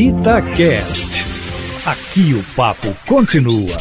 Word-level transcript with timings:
Itacast. 0.00 1.26
Aqui 1.84 2.32
o 2.32 2.42
papo 2.56 2.96
continua. 3.06 3.76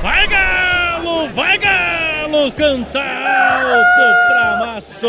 Vai 0.00 0.26
galo, 0.26 1.28
vai 1.34 1.58
galo, 1.58 2.50
canta 2.52 3.00
alto 3.00 4.28
pra 4.28 4.66
massa. 4.66 5.06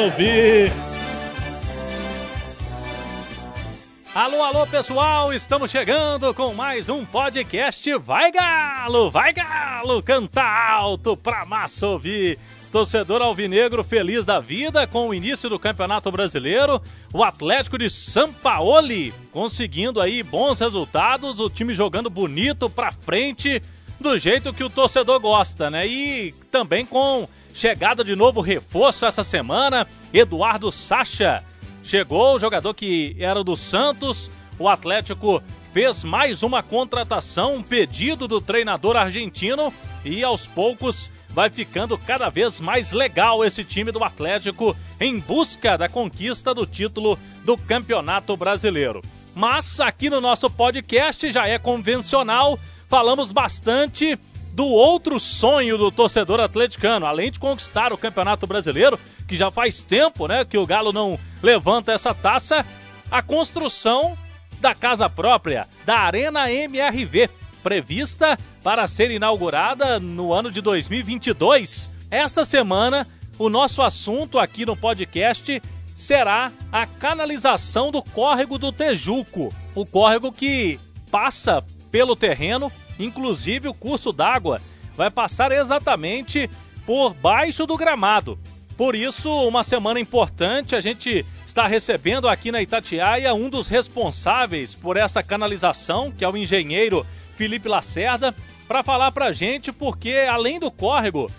Alô, 4.14 4.44
alô 4.44 4.68
pessoal, 4.68 5.34
estamos 5.34 5.72
chegando 5.72 6.34
com 6.34 6.54
mais 6.54 6.90
um 6.90 7.06
podcast 7.06 7.98
Vai 8.00 8.34
Galo, 8.34 9.10
vai 9.10 9.32
Galo, 9.32 10.04
canta 10.04 10.44
alto 10.44 11.16
pra 11.16 11.46
massa. 11.46 11.88
Torcedor 12.72 13.22
alvinegro 13.22 13.84
feliz 13.84 14.24
da 14.24 14.40
vida 14.40 14.88
com 14.88 15.10
o 15.10 15.14
início 15.14 15.50
do 15.50 15.60
Campeonato 15.60 16.10
Brasileiro. 16.10 16.82
O 17.14 17.22
Atlético 17.22 17.78
de 17.78 17.90
Sampaoli 17.90 19.14
conseguindo 19.32 20.00
aí 20.00 20.24
bons 20.24 20.62
resultados, 20.62 21.42
o 21.42 21.50
time 21.50 21.74
jogando 21.74 22.10
bonito 22.10 22.70
pra 22.70 22.94
frente, 22.94 23.62
do 24.00 24.18
jeito 24.18 24.54
que 24.54 24.64
o 24.64 24.70
torcedor 24.70 25.20
gosta, 25.20 25.70
né? 25.70 25.86
E 25.86 26.34
também 26.50 26.86
com 26.86 27.28
chegada 27.54 28.06
de 28.06 28.16
novo 28.16 28.40
reforço 28.40 29.06
essa 29.06 29.24
semana, 29.24 29.86
Eduardo 30.14 30.72
Sacha. 30.72 31.44
Chegou 31.84 32.36
o 32.36 32.40
jogador 32.40 32.74
que 32.74 33.18
era 33.20 33.44
do 33.44 33.56
Santos, 33.56 34.32
o 34.58 34.70
Atlético 34.70 35.44
fez 35.74 36.06
mais 36.06 36.42
uma 36.42 36.64
contratação, 36.64 37.56
um 37.56 37.64
pedido 37.64 38.30
do 38.30 38.40
treinador 38.40 38.96
argentino 38.96 39.74
e 40.06 40.24
aos 40.24 40.48
poucos 40.48 41.12
vai 41.34 41.50
ficando 41.50 41.98
cada 41.98 42.30
vez 42.30 42.60
mais 42.60 42.92
legal 42.92 43.44
esse 43.44 43.64
time 43.64 43.92
do 43.92 44.04
Atlético 44.04 44.76
em 45.00 45.20
busca 45.20 45.78
da 45.78 45.88
conquista 45.88 46.54
do 46.54 46.66
título 46.66 47.18
do 47.46 47.58
Campeonato 47.58 48.36
Brasileiro. 48.36 49.02
Mas 49.34 49.80
aqui 49.80 50.10
no 50.10 50.20
nosso 50.20 50.50
podcast 50.50 51.32
já 51.32 51.48
é 51.48 51.58
convencional, 51.58 52.60
falamos 52.90 53.32
bastante 53.32 54.20
do 54.54 54.66
outro 54.66 55.18
sonho 55.20 55.78
do 55.78 55.90
torcedor 55.90 56.42
atleticano, 56.42 57.06
além 57.06 57.32
de 57.32 57.40
conquistar 57.40 57.94
o 57.94 57.98
Campeonato 57.98 58.46
Brasileiro, 58.46 59.00
que 59.28 59.36
já 59.36 59.50
faz 59.50 59.82
tempo, 59.82 60.28
né, 60.28 60.44
que 60.44 60.58
o 60.58 60.66
Galo 60.66 60.92
não 60.92 61.18
levanta 61.42 61.94
essa 61.94 62.14
taça, 62.14 62.66
a 63.10 63.22
construção 63.22 64.18
da 64.60 64.76
casa 64.76 65.10
própria, 65.10 65.68
da 65.86 66.00
Arena 66.00 66.52
MRV, 66.52 67.30
prevista 67.62 68.38
para 68.64 68.88
ser 68.88 69.12
inaugurada 69.12 70.00
no 70.00 70.34
ano 70.34 70.52
de 70.52 70.62
2022. 70.62 71.90
Esta 72.10 72.44
semana, 72.44 73.08
o 73.38 73.50
nosso 73.50 73.82
assunto 73.82 74.38
aqui 74.38 74.66
no 74.66 74.76
podcast 74.76 75.62
será 75.96 76.52
a 76.72 76.86
canalização 76.86 77.92
do 77.92 78.02
córrego 78.02 78.58
do 78.58 78.72
Tejuco, 78.72 79.54
o 79.76 79.86
córrego 79.86 80.32
que 80.32 80.80
passa 81.10 81.64
pelo 81.92 82.16
terreno, 82.16 82.72
inclusive 83.00 83.68
o 83.68 83.74
curso 83.74 84.12
d'água 84.12 84.60
vai 84.96 85.10
passar 85.10 85.52
exatamente 85.52 86.50
por 86.86 87.14
baixo 87.14 87.66
do 87.66 87.78
gramado. 87.78 88.38
Por 88.82 88.96
isso, 88.96 89.30
uma 89.48 89.64
semana 89.64 90.00
importante, 90.00 90.76
a 90.76 90.82
gente 90.82 91.24
está 91.46 91.68
recebendo 91.68 92.28
aqui 92.28 92.52
na 92.52 92.64
Itatiaia 92.64 93.32
um 93.32 93.48
dos 93.48 93.68
responsáveis 93.68 94.74
por 94.74 94.98
essa 94.98 95.22
canalização, 95.22 96.12
que 96.12 96.26
é 96.26 96.28
o 96.28 96.36
engenheiro 96.36 97.06
Felipe 97.36 97.70
Lacerda, 97.70 98.34
para 98.68 98.82
falar 98.82 99.12
para 99.12 99.28
a 99.28 99.32
gente 99.32 99.72
porque, 99.72 100.26
além 100.28 100.60
do 100.60 100.72
córrego, 100.72 101.30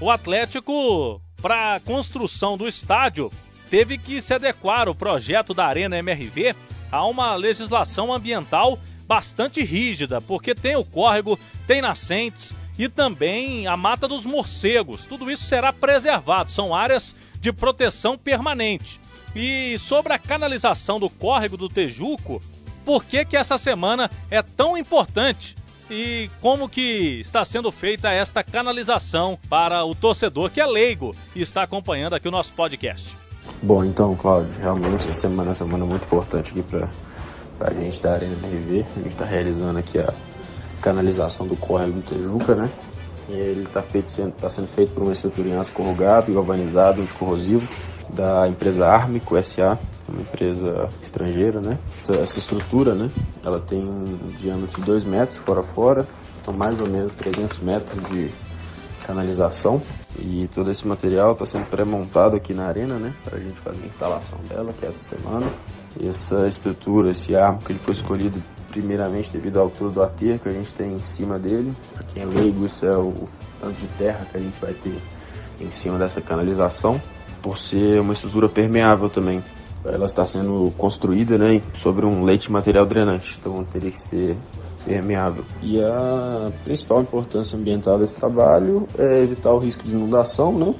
o 0.00 0.10
Atlético, 0.10 1.22
para 1.40 1.76
a 1.76 1.80
construção 1.80 2.56
do 2.56 2.66
estádio, 2.66 3.30
teve 3.70 3.96
que 3.96 4.20
se 4.20 4.34
adequar 4.34 4.88
o 4.88 4.94
projeto 4.94 5.54
da 5.54 5.66
Arena 5.66 5.96
MRV 5.98 6.56
a 6.90 7.06
uma 7.06 7.36
legislação 7.36 8.12
ambiental 8.12 8.76
bastante 9.08 9.64
rígida, 9.64 10.20
porque 10.20 10.54
tem 10.54 10.76
o 10.76 10.84
córrego, 10.84 11.38
tem 11.66 11.80
nascentes 11.80 12.54
e 12.78 12.88
também 12.88 13.66
a 13.66 13.76
mata 13.76 14.06
dos 14.06 14.26
morcegos. 14.26 15.06
Tudo 15.06 15.30
isso 15.30 15.44
será 15.44 15.72
preservado, 15.72 16.52
são 16.52 16.74
áreas 16.74 17.16
de 17.40 17.50
proteção 17.50 18.18
permanente. 18.18 19.00
E 19.34 19.78
sobre 19.78 20.12
a 20.12 20.18
canalização 20.18 21.00
do 21.00 21.08
córrego 21.08 21.56
do 21.56 21.68
Tejuco, 21.68 22.40
por 22.84 23.04
que, 23.04 23.24
que 23.24 23.36
essa 23.36 23.56
semana 23.56 24.10
é 24.30 24.42
tão 24.42 24.76
importante 24.76 25.56
e 25.90 26.30
como 26.40 26.68
que 26.68 27.18
está 27.20 27.44
sendo 27.44 27.72
feita 27.72 28.10
esta 28.10 28.44
canalização 28.44 29.38
para 29.48 29.84
o 29.84 29.94
torcedor 29.94 30.50
que 30.50 30.60
é 30.60 30.66
leigo 30.66 31.14
e 31.34 31.40
está 31.40 31.62
acompanhando 31.62 32.14
aqui 32.14 32.28
o 32.28 32.30
nosso 32.30 32.52
podcast. 32.52 33.16
Bom, 33.62 33.82
então, 33.84 34.14
Cláudio, 34.14 34.52
realmente 34.60 35.08
essa 35.08 35.22
semana 35.22 35.50
é 35.50 35.52
uma 35.52 35.54
semana 35.54 35.84
muito 35.86 36.04
importante 36.04 36.50
aqui 36.50 36.62
para 36.62 36.88
a 37.60 37.72
gente 37.72 38.00
da 38.00 38.12
Arena 38.12 38.36
MRV. 38.42 38.84
A 38.96 39.00
gente 39.00 39.08
está 39.08 39.24
realizando 39.24 39.78
aqui 39.78 39.98
a 39.98 40.12
canalização 40.80 41.46
do 41.46 41.56
córrego 41.56 41.92
do 41.92 42.02
Tejuca, 42.02 42.54
né? 42.54 42.70
E 43.28 43.32
ele 43.32 43.62
está 43.62 43.82
tá 44.40 44.50
sendo 44.50 44.68
feito 44.68 44.92
por 44.92 45.02
uma 45.02 45.12
estrutura 45.12 45.48
em 45.48 45.56
aço 45.56 45.70
corrugado, 45.72 46.32
galvanizado, 46.32 47.02
anticorrosivo, 47.02 47.68
da 48.10 48.48
empresa 48.48 48.86
Armico 48.86 49.40
SA, 49.42 49.78
uma 50.08 50.22
empresa 50.22 50.88
estrangeira, 51.02 51.60
né? 51.60 51.78
Essa, 52.02 52.14
essa, 52.14 52.38
estrutura, 52.38 52.94
né? 52.94 53.10
Ela 53.44 53.60
tem 53.60 53.86
um 53.86 54.04
diâmetro 54.36 54.80
de 54.80 54.86
2 54.86 55.04
metros 55.04 55.38
fora 55.40 55.62
fora, 55.62 56.06
são 56.42 56.54
mais 56.54 56.80
ou 56.80 56.88
menos 56.88 57.12
300 57.14 57.58
metros 57.58 58.02
de 58.08 58.30
canalização 59.06 59.80
e 60.18 60.48
todo 60.54 60.70
esse 60.70 60.86
material 60.86 61.32
está 61.32 61.46
sendo 61.46 61.66
pré-montado 61.66 62.36
aqui 62.36 62.54
na 62.54 62.66
arena, 62.66 62.98
né? 62.98 63.14
Para 63.24 63.36
a 63.36 63.40
gente 63.40 63.58
fazer 63.60 63.82
a 63.82 63.86
instalação 63.86 64.38
dela, 64.48 64.72
que 64.78 64.86
é 64.86 64.88
essa 64.88 65.04
semana. 65.04 65.50
Essa 66.02 66.48
estrutura, 66.48 67.10
esse 67.10 67.34
arco, 67.34 67.70
ele 67.70 67.78
foi 67.78 67.94
escolhido 67.94 68.42
primeiramente 68.70 69.32
devido 69.32 69.58
à 69.58 69.62
altura 69.62 69.90
do 69.90 70.02
aterro 70.02 70.38
que 70.38 70.48
a 70.48 70.52
gente 70.52 70.72
tem 70.74 70.92
em 70.92 70.98
cima 70.98 71.38
dele. 71.38 71.72
Para 71.92 72.04
quem 72.04 72.22
é 72.22 72.26
leigo, 72.26 72.66
isso 72.66 72.86
é 72.86 72.96
o 72.96 73.14
tanto 73.60 73.80
de 73.80 73.86
terra 73.98 74.26
que 74.30 74.36
a 74.36 74.40
gente 74.40 74.60
vai 74.60 74.72
ter 74.72 74.96
em 75.60 75.70
cima 75.70 75.98
dessa 75.98 76.20
canalização 76.20 77.00
por 77.42 77.58
ser 77.58 78.00
uma 78.00 78.12
estrutura 78.12 78.48
permeável 78.48 79.08
também. 79.08 79.42
Ela 79.84 80.06
está 80.06 80.26
sendo 80.26 80.72
construída 80.76 81.38
né, 81.38 81.62
sobre 81.82 82.04
um 82.04 82.24
leite 82.24 82.50
material 82.50 82.84
drenante, 82.84 83.36
então 83.40 83.64
teria 83.64 83.90
que 83.90 84.02
ser 84.02 84.36
permeável. 84.84 85.44
E 85.62 85.80
a 85.80 86.50
principal 86.64 87.00
importância 87.02 87.56
ambiental 87.56 87.98
desse 87.98 88.14
trabalho 88.14 88.86
é 88.98 89.22
evitar 89.22 89.52
o 89.52 89.58
risco 89.58 89.84
de 89.84 89.92
inundação, 89.92 90.52
né? 90.52 90.74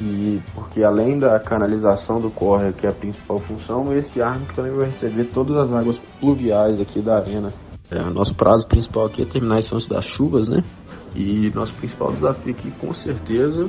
E 0.00 0.40
porque 0.54 0.82
além 0.82 1.18
da 1.18 1.40
canalização 1.40 2.20
do 2.20 2.30
córrego, 2.30 2.72
que 2.72 2.86
é 2.86 2.90
a 2.90 2.92
principal 2.92 3.40
função, 3.40 3.92
esse 3.94 4.22
arco 4.22 4.54
também 4.54 4.72
vai 4.72 4.86
receber 4.86 5.24
todas 5.24 5.58
as 5.58 5.72
águas 5.72 6.00
pluviais 6.20 6.80
aqui 6.80 7.00
da 7.00 7.16
arena. 7.16 7.48
É, 7.90 7.98
nosso 7.98 8.34
prazo 8.34 8.66
principal 8.66 9.06
aqui 9.06 9.22
é 9.22 9.24
terminar 9.24 9.60
isso 9.60 9.74
antes 9.74 9.88
das 9.88 10.04
chuvas, 10.04 10.46
né? 10.46 10.62
E 11.14 11.50
nosso 11.50 11.72
principal 11.74 12.12
desafio 12.12 12.52
aqui, 12.52 12.70
com 12.72 12.92
certeza, 12.92 13.68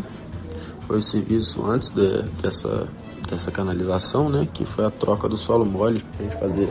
foi 0.82 1.00
o 1.00 1.02
serviço 1.02 1.66
antes 1.66 1.90
de, 1.90 2.24
dessa, 2.42 2.88
dessa 3.28 3.50
canalização, 3.50 4.30
né? 4.30 4.44
Que 4.54 4.66
foi 4.66 4.86
a 4.86 4.90
troca 4.90 5.28
do 5.28 5.38
solo 5.38 5.66
mole 5.66 6.04
pra 6.16 6.26
gente 6.26 6.40
fazer 6.40 6.70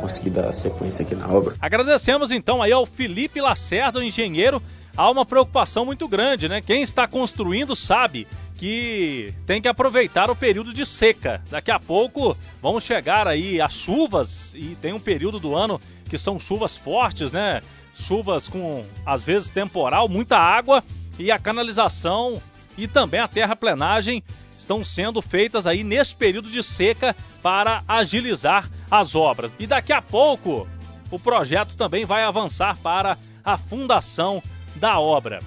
conseguir 0.00 0.30
dar 0.30 0.52
sequência 0.52 1.02
aqui 1.02 1.14
na 1.14 1.28
obra. 1.28 1.54
Agradecemos 1.60 2.30
então 2.30 2.62
aí 2.62 2.72
ao 2.72 2.86
Felipe 2.86 3.40
Lacerda, 3.40 3.98
o 3.98 4.02
engenheiro. 4.02 4.62
Há 4.96 5.10
uma 5.10 5.24
preocupação 5.24 5.84
muito 5.84 6.08
grande, 6.08 6.48
né? 6.48 6.60
Quem 6.60 6.82
está 6.82 7.06
construindo 7.06 7.76
sabe 7.76 8.26
que 8.60 9.32
tem 9.46 9.62
que 9.62 9.68
aproveitar 9.68 10.30
o 10.30 10.36
período 10.36 10.70
de 10.70 10.84
seca. 10.84 11.42
Daqui 11.50 11.70
a 11.70 11.80
pouco 11.80 12.36
vão 12.60 12.78
chegar 12.78 13.26
aí 13.26 13.58
as 13.58 13.72
chuvas 13.72 14.52
e 14.54 14.76
tem 14.82 14.92
um 14.92 15.00
período 15.00 15.40
do 15.40 15.56
ano 15.56 15.80
que 16.10 16.18
são 16.18 16.38
chuvas 16.38 16.76
fortes, 16.76 17.32
né? 17.32 17.62
Chuvas 17.94 18.48
com 18.48 18.84
às 19.06 19.22
vezes 19.22 19.48
temporal, 19.48 20.10
muita 20.10 20.36
água 20.36 20.84
e 21.18 21.30
a 21.30 21.38
canalização 21.38 22.40
e 22.76 22.86
também 22.86 23.20
a 23.20 23.28
terraplenagem 23.28 24.22
estão 24.58 24.84
sendo 24.84 25.22
feitas 25.22 25.66
aí 25.66 25.82
nesse 25.82 26.14
período 26.14 26.50
de 26.50 26.62
seca 26.62 27.16
para 27.40 27.82
agilizar 27.88 28.70
as 28.90 29.14
obras. 29.14 29.54
E 29.58 29.66
daqui 29.66 29.94
a 29.94 30.02
pouco 30.02 30.68
o 31.10 31.18
projeto 31.18 31.74
também 31.76 32.04
vai 32.04 32.24
avançar 32.24 32.76
para 32.76 33.16
a 33.42 33.56
fundação 33.56 34.42
da 34.76 35.00
obra. 35.00 35.38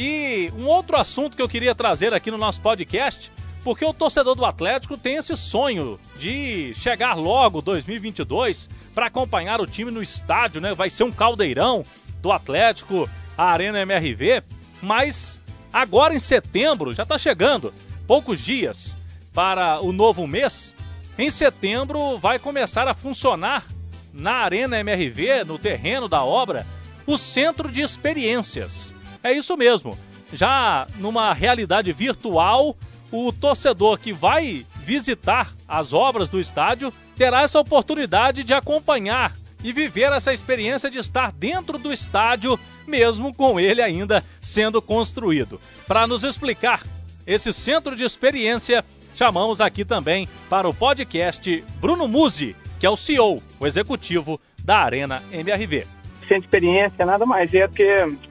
E 0.00 0.50
um 0.56 0.66
outro 0.66 0.96
assunto 0.96 1.36
que 1.36 1.42
eu 1.42 1.48
queria 1.48 1.74
trazer 1.74 2.14
aqui 2.14 2.30
no 2.30 2.38
nosso 2.38 2.62
podcast, 2.62 3.30
porque 3.62 3.84
o 3.84 3.92
torcedor 3.92 4.34
do 4.34 4.46
Atlético 4.46 4.96
tem 4.96 5.16
esse 5.16 5.36
sonho 5.36 6.00
de 6.16 6.72
chegar 6.74 7.12
logo 7.12 7.60
2022 7.60 8.70
para 8.94 9.06
acompanhar 9.06 9.60
o 9.60 9.66
time 9.66 9.90
no 9.90 10.02
estádio, 10.02 10.58
né? 10.58 10.72
Vai 10.72 10.88
ser 10.88 11.04
um 11.04 11.12
caldeirão 11.12 11.82
do 12.22 12.32
Atlético, 12.32 13.06
a 13.36 13.44
Arena 13.44 13.80
MRV, 13.80 14.42
mas 14.80 15.40
Agora 15.72 16.14
em 16.14 16.18
setembro, 16.18 16.92
já 16.92 17.04
está 17.04 17.16
chegando, 17.16 17.72
poucos 18.06 18.40
dias 18.40 18.96
para 19.32 19.80
o 19.80 19.92
novo 19.92 20.26
mês. 20.26 20.74
Em 21.16 21.30
setembro 21.30 22.18
vai 22.18 22.38
começar 22.38 22.88
a 22.88 22.94
funcionar 22.94 23.64
na 24.12 24.32
Arena 24.32 24.80
MRV, 24.80 25.44
no 25.44 25.58
terreno 25.58 26.08
da 26.08 26.24
obra, 26.24 26.66
o 27.06 27.16
Centro 27.16 27.70
de 27.70 27.82
Experiências. 27.82 28.92
É 29.22 29.32
isso 29.32 29.56
mesmo. 29.56 29.96
Já 30.32 30.86
numa 30.98 31.32
realidade 31.32 31.92
virtual, 31.92 32.76
o 33.10 33.32
torcedor 33.32 33.98
que 33.98 34.12
vai 34.12 34.64
visitar 34.84 35.52
as 35.66 35.92
obras 35.92 36.28
do 36.28 36.40
estádio 36.40 36.92
terá 37.16 37.42
essa 37.42 37.58
oportunidade 37.58 38.44
de 38.44 38.54
acompanhar 38.54 39.32
e 39.62 39.72
viver 39.72 40.12
essa 40.12 40.32
experiência 40.32 40.90
de 40.90 40.98
estar 40.98 41.32
dentro 41.32 41.78
do 41.78 41.92
estádio, 41.92 42.58
mesmo 42.86 43.34
com 43.34 43.60
ele 43.60 43.82
ainda 43.82 44.24
sendo 44.40 44.80
construído. 44.80 45.60
Para 45.86 46.06
nos 46.06 46.24
explicar 46.24 46.82
esse 47.26 47.52
centro 47.52 47.94
de 47.94 48.04
experiência, 48.04 48.84
chamamos 49.14 49.60
aqui 49.60 49.84
também 49.84 50.28
para 50.48 50.68
o 50.68 50.74
podcast 50.74 51.62
Bruno 51.78 52.08
Musi, 52.08 52.56
que 52.78 52.86
é 52.86 52.90
o 52.90 52.96
CEO, 52.96 53.42
o 53.58 53.66
executivo 53.66 54.40
da 54.64 54.78
Arena 54.78 55.22
MRV 55.30 55.99
centro 56.30 56.42
de 56.42 56.46
experiência 56.46 57.04
nada 57.04 57.26
mais 57.26 57.52
é 57.52 57.66
do 57.66 57.74
que 57.74 57.88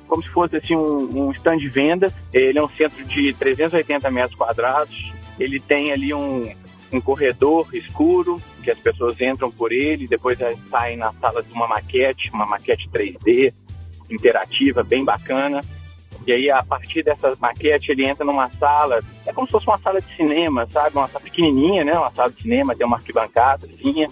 como 0.08 0.24
se 0.24 0.30
fosse 0.30 0.56
assim 0.56 0.76
um, 0.76 1.28
um 1.28 1.32
stand 1.32 1.58
de 1.58 1.68
vendas. 1.68 2.14
Ele 2.34 2.58
é 2.58 2.64
um 2.64 2.70
centro 2.70 3.04
de 3.06 3.34
380 3.34 4.10
metros 4.10 4.36
quadrados. 4.36 5.12
Ele 5.38 5.60
tem 5.60 5.92
ali 5.92 6.14
um, 6.14 6.50
um 6.94 7.02
corredor 7.02 7.68
escuro 7.74 8.42
que 8.64 8.72
as 8.72 8.80
pessoas 8.80 9.20
entram 9.20 9.52
por 9.52 9.72
ele, 9.72 10.08
depois 10.08 10.38
saem 10.70 10.98
na 10.98 11.12
sala 11.14 11.44
de 11.44 11.52
uma 11.52 11.68
maquete, 11.68 12.30
uma 12.32 12.46
maquete 12.46 12.90
3D 12.90 13.54
interativa, 14.10 14.82
bem 14.82 15.04
bacana. 15.04 15.62
E 16.26 16.32
aí, 16.32 16.50
a 16.50 16.64
partir 16.64 17.04
dessa 17.04 17.36
maquete, 17.40 17.92
ele 17.92 18.06
entra 18.06 18.26
numa 18.26 18.50
sala, 18.50 19.00
é 19.26 19.34
como 19.34 19.48
se 19.48 19.52
fosse 19.52 19.68
uma 19.68 19.80
sala 19.80 20.02
de 20.02 20.16
cinema, 20.16 20.68
sabe? 20.70 20.96
Uma 20.96 21.08
sala 21.08 21.24
pequenininha, 21.24 21.84
né? 21.84 21.94
Uma 21.94 22.12
sala 22.12 22.30
de 22.30 22.42
cinema, 22.42 22.76
tem 22.76 22.86
uma 22.86 22.98
arquibancada, 22.98 23.68
assim, 23.68 24.06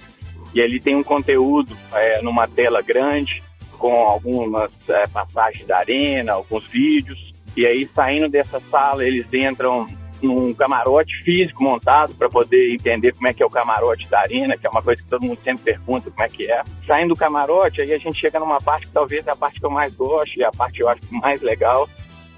e 0.53 0.61
ali 0.61 0.79
tem 0.79 0.95
um 0.95 1.03
conteúdo 1.03 1.77
é, 1.93 2.21
numa 2.21 2.47
tela 2.47 2.81
grande, 2.81 3.43
com 3.87 4.05
algumas 4.05 4.73
é, 4.89 5.07
passagens 5.07 5.65
da 5.65 5.77
arena, 5.77 6.33
alguns 6.33 6.67
vídeos. 6.67 7.33
E 7.55 7.65
aí, 7.65 7.85
saindo 7.85 8.27
dessa 8.27 8.59
sala, 8.59 9.05
eles 9.05 9.25
entram 9.33 9.87
num 10.21 10.53
camarote 10.53 11.23
físico 11.23 11.63
montado 11.63 12.13
para 12.15 12.27
poder 12.27 12.73
entender 12.73 13.13
como 13.13 13.27
é 13.27 13.33
que 13.33 13.41
é 13.41 13.45
o 13.45 13.49
camarote 13.49 14.09
da 14.09 14.19
arena, 14.19 14.57
que 14.57 14.67
é 14.67 14.69
uma 14.69 14.81
coisa 14.81 15.01
que 15.01 15.07
todo 15.07 15.23
mundo 15.23 15.39
sempre 15.41 15.63
pergunta 15.63 16.11
como 16.11 16.23
é 16.23 16.27
que 16.27 16.51
é. 16.51 16.63
Saindo 16.85 17.13
do 17.13 17.15
camarote, 17.15 17.81
aí 17.81 17.93
a 17.93 17.97
gente 17.97 18.19
chega 18.19 18.39
numa 18.39 18.59
parte 18.59 18.87
que 18.87 18.93
talvez 18.93 19.25
é 19.25 19.31
a 19.31 19.35
parte 19.35 19.59
que 19.59 19.65
eu 19.65 19.69
mais 19.69 19.93
gosto 19.93 20.37
e 20.37 20.43
a 20.43 20.51
parte 20.51 20.75
que 20.75 20.83
eu 20.83 20.89
acho 20.89 21.01
mais 21.11 21.41
legal, 21.41 21.87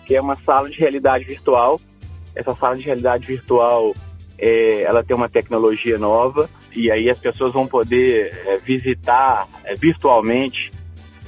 que 0.06 0.16
é 0.16 0.22
uma 0.22 0.36
sala 0.36 0.70
de 0.70 0.78
realidade 0.78 1.26
virtual. 1.26 1.80
Essa 2.36 2.54
sala 2.54 2.76
de 2.76 2.82
realidade 2.82 3.26
virtual, 3.26 3.96
é, 4.38 4.84
ela 4.84 5.04
tem 5.04 5.16
uma 5.16 5.30
tecnologia 5.30 5.98
nova 5.98 6.48
e 6.76 6.92
aí 6.92 7.10
as 7.10 7.18
pessoas 7.18 7.54
vão 7.54 7.66
poder 7.66 8.38
é, 8.46 8.58
visitar 8.58 9.48
é, 9.64 9.74
virtualmente 9.74 10.72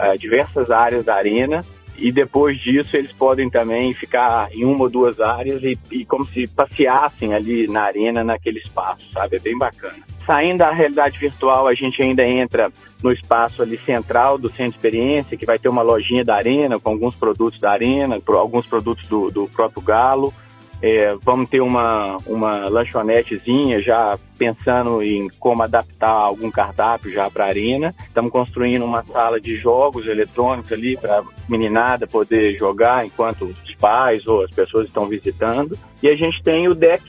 uh, 0.01 0.17
diversas 0.17 0.71
áreas 0.71 1.05
da 1.05 1.15
arena 1.15 1.61
e 2.01 2.11
depois 2.11 2.59
disso 2.59 2.97
eles 2.97 3.11
podem 3.11 3.49
também 3.49 3.93
ficar 3.93 4.49
em 4.53 4.65
uma 4.65 4.83
ou 4.83 4.89
duas 4.89 5.21
áreas 5.21 5.61
e, 5.63 5.77
e, 5.91 6.03
como 6.03 6.25
se 6.25 6.47
passeassem 6.47 7.33
ali 7.33 7.67
na 7.67 7.83
arena, 7.83 8.23
naquele 8.23 8.59
espaço, 8.59 9.11
sabe? 9.13 9.37
É 9.37 9.39
bem 9.39 9.57
bacana. 9.57 9.99
Saindo 10.25 10.59
da 10.59 10.71
realidade 10.71 11.19
virtual, 11.19 11.67
a 11.67 11.73
gente 11.73 12.01
ainda 12.01 12.25
entra 12.25 12.71
no 13.03 13.11
espaço 13.11 13.61
ali 13.61 13.79
central 13.85 14.37
do 14.37 14.49
centro 14.49 14.71
de 14.71 14.75
experiência, 14.77 15.37
que 15.37 15.45
vai 15.45 15.59
ter 15.59 15.69
uma 15.69 15.81
lojinha 15.83 16.23
da 16.23 16.35
arena 16.35 16.79
com 16.79 16.89
alguns 16.89 17.15
produtos 17.15 17.59
da 17.59 17.71
arena, 17.71 18.17
alguns 18.27 18.65
produtos 18.65 19.07
do, 19.07 19.29
do 19.29 19.47
próprio 19.47 19.81
Galo, 19.83 20.33
é, 20.81 21.15
vamos 21.21 21.49
ter 21.49 21.61
uma, 21.61 22.17
uma 22.25 22.67
lanchonetezinha 22.67 23.81
já 23.81 24.17
pensando 24.37 25.03
em 25.03 25.29
como 25.39 25.61
adaptar 25.61 26.09
algum 26.09 26.49
cardápio 26.49 27.13
já 27.13 27.29
para 27.29 27.45
a 27.45 27.47
arena. 27.47 27.93
Estamos 28.07 28.31
construindo 28.31 28.83
uma 28.83 29.03
sala 29.03 29.39
de 29.39 29.55
jogos 29.57 30.07
eletrônicos 30.07 30.71
ali 30.71 30.97
para 30.97 31.23
meninada 31.47 32.07
poder 32.07 32.57
jogar 32.57 33.05
enquanto 33.05 33.45
os 33.45 33.75
pais 33.75 34.25
ou 34.25 34.43
as 34.43 34.49
pessoas 34.49 34.87
estão 34.87 35.07
visitando. 35.07 35.77
E 36.01 36.09
a 36.09 36.15
gente 36.15 36.41
tem 36.41 36.67
o 36.67 36.73
deck, 36.73 37.03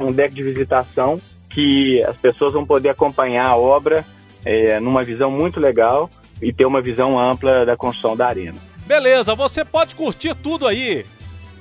um 0.00 0.12
deck 0.12 0.34
de 0.34 0.42
visitação 0.42 1.20
que 1.48 2.02
as 2.04 2.16
pessoas 2.16 2.52
vão 2.52 2.66
poder 2.66 2.88
acompanhar 2.88 3.46
a 3.46 3.56
obra 3.56 4.04
é, 4.44 4.80
numa 4.80 5.04
visão 5.04 5.30
muito 5.30 5.60
legal 5.60 6.10
e 6.40 6.52
ter 6.52 6.64
uma 6.64 6.82
visão 6.82 7.20
ampla 7.20 7.64
da 7.64 7.76
construção 7.76 8.16
da 8.16 8.26
arena. 8.26 8.58
Beleza, 8.84 9.34
você 9.34 9.64
pode 9.64 9.94
curtir 9.94 10.34
tudo 10.34 10.66
aí 10.66 11.06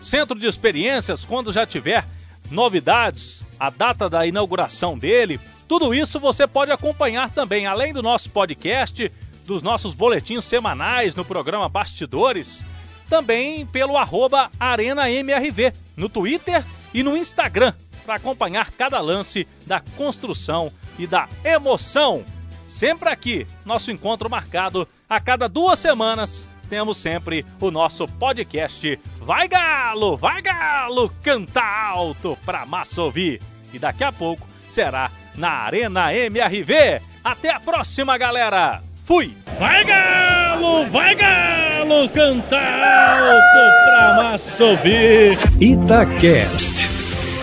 Centro 0.02 0.38
de 0.38 0.48
Experiências, 0.48 1.26
quando 1.26 1.52
já 1.52 1.66
tiver 1.66 2.06
novidades, 2.50 3.46
a 3.60 3.70
data 3.70 4.10
da 4.10 4.26
inauguração 4.26 4.98
dele, 4.98 5.40
tudo 5.68 5.94
isso 5.94 6.20
você 6.20 6.46
pode 6.46 6.72
acompanhar 6.72 7.30
também, 7.30 7.66
além 7.66 7.94
do 7.94 8.02
nosso 8.02 8.30
podcast, 8.32 9.12
dos 9.46 9.64
nossos 9.64 9.94
boletins 9.94 10.44
semanais 10.44 11.16
no 11.16 11.24
programa 11.24 11.70
Bastidores, 11.70 12.66
também 13.10 13.66
pelo 13.66 13.98
arroba 13.98 14.50
ArenaMRV, 14.60 15.74
no 15.96 16.10
Twitter 16.10 16.66
e 16.94 17.04
no 17.04 17.16
Instagram, 17.16 17.74
para 18.06 18.16
acompanhar 18.16 18.72
cada 18.72 19.00
lance 19.00 19.48
da 19.66 19.80
construção 19.96 20.72
e 20.98 21.06
da 21.06 21.30
emoção. 21.44 22.26
Sempre 22.68 23.10
aqui, 23.10 23.46
nosso 23.66 23.92
encontro 23.92 24.30
marcado 24.30 24.88
a 25.10 25.20
cada 25.20 25.48
duas 25.48 25.78
semanas 25.78 26.48
temos 26.72 26.98
sempre 26.98 27.46
o 27.60 27.70
nosso 27.70 28.08
podcast 28.08 28.98
Vai 29.20 29.46
Galo, 29.46 30.16
Vai 30.16 30.42
Galo, 30.42 31.12
canta 31.22 31.62
alto 31.62 32.38
pra 32.46 32.66
massa 32.66 33.02
ouvir. 33.02 33.42
E 33.74 33.78
daqui 33.78 34.06
a 34.06 34.12
pouco 34.14 34.48
será 34.70 35.12
na 35.36 35.66
Arena 35.66 36.14
MRV. 36.14 37.02
Até 37.22 37.50
a 37.50 37.60
próxima, 37.60 38.18
galera. 38.18 38.82
Fui! 39.04 39.36
Vai 39.60 39.84
Galo, 39.84 40.90
Vai 40.90 41.14
Galo, 41.14 42.08
canta 42.08 42.58
alto 42.58 43.86
pra 43.86 44.24
massa 44.24 44.64
ouvir. 44.64 45.38
Itacast. 45.60 46.90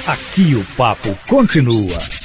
Aqui 0.07 0.55
o 0.55 0.65
papo 0.75 1.15
continua. 1.29 2.18